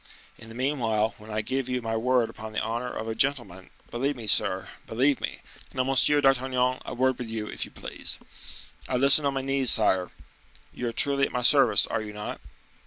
In 0.39 0.49
the 0.49 0.55
meanwhile, 0.55 1.13
when 1.19 1.29
I 1.29 1.41
give 1.41 1.69
you 1.69 1.79
my 1.79 1.95
word 1.95 2.27
upon 2.27 2.53
the 2.53 2.59
honor 2.59 2.91
of 2.91 3.07
a 3.07 3.13
gentleman, 3.13 3.69
believe 3.91 4.15
me, 4.15 4.25
sir, 4.25 4.67
believe 4.87 5.21
me! 5.21 5.41
Now, 5.75 5.83
Monsieur 5.83 6.19
d'Artagnan, 6.21 6.79
a 6.83 6.95
word 6.95 7.19
with 7.19 7.29
you, 7.29 7.45
if 7.45 7.65
you 7.65 7.69
please." 7.69 8.17
"I 8.89 8.95
listen 8.95 9.27
on 9.27 9.35
my 9.35 9.43
knees, 9.43 9.69
sire." 9.69 10.09
"You 10.73 10.87
are 10.87 10.91
truly 10.91 11.27
at 11.27 11.31
my 11.31 11.43
service, 11.43 11.85
are 11.85 12.01
you 12.01 12.13
not?" 12.13 12.41